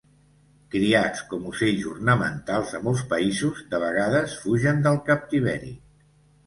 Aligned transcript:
Criats 0.75 1.21
com 1.33 1.45
ocells 1.49 1.85
ornamentals 1.91 2.73
a 2.79 2.81
molts 2.89 3.05
països, 3.13 3.63
de 3.75 3.85
vegades 3.87 4.37
fugen 4.47 4.87
del 4.89 5.03
captiveri. 5.13 5.77